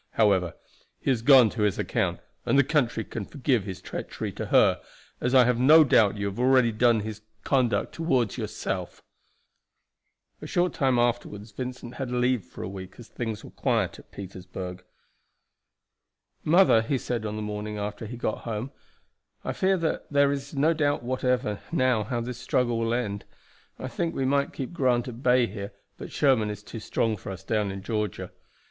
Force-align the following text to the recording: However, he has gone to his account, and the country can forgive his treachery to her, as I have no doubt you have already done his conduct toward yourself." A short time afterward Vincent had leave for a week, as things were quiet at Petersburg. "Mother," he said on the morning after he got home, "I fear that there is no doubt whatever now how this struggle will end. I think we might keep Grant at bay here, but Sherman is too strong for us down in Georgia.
However, 0.13 0.55
he 0.99 1.11
has 1.11 1.21
gone 1.21 1.51
to 1.51 1.61
his 1.61 1.77
account, 1.77 2.21
and 2.43 2.57
the 2.57 2.63
country 2.63 3.03
can 3.03 3.23
forgive 3.23 3.65
his 3.65 3.83
treachery 3.83 4.31
to 4.31 4.47
her, 4.47 4.81
as 5.19 5.35
I 5.35 5.43
have 5.45 5.59
no 5.59 5.83
doubt 5.83 6.17
you 6.17 6.25
have 6.25 6.39
already 6.39 6.71
done 6.71 7.01
his 7.01 7.21
conduct 7.43 7.93
toward 7.93 8.35
yourself." 8.35 9.03
A 10.41 10.47
short 10.47 10.73
time 10.73 10.97
afterward 10.97 11.47
Vincent 11.55 11.97
had 11.97 12.09
leave 12.09 12.43
for 12.43 12.63
a 12.63 12.67
week, 12.67 12.95
as 12.97 13.09
things 13.09 13.45
were 13.45 13.51
quiet 13.51 13.99
at 13.99 14.11
Petersburg. 14.11 14.83
"Mother," 16.43 16.81
he 16.81 16.97
said 16.97 17.23
on 17.23 17.35
the 17.35 17.43
morning 17.43 17.77
after 17.77 18.07
he 18.07 18.17
got 18.17 18.39
home, 18.39 18.71
"I 19.45 19.53
fear 19.53 19.77
that 19.77 20.11
there 20.11 20.31
is 20.31 20.55
no 20.55 20.73
doubt 20.73 21.03
whatever 21.03 21.59
now 21.71 22.05
how 22.05 22.21
this 22.21 22.39
struggle 22.39 22.79
will 22.79 22.95
end. 22.95 23.23
I 23.77 23.87
think 23.87 24.15
we 24.15 24.25
might 24.25 24.51
keep 24.51 24.73
Grant 24.73 25.07
at 25.07 25.21
bay 25.21 25.45
here, 25.45 25.73
but 25.99 26.11
Sherman 26.11 26.49
is 26.49 26.63
too 26.63 26.79
strong 26.79 27.17
for 27.17 27.31
us 27.31 27.43
down 27.43 27.69
in 27.71 27.83
Georgia. 27.83 28.31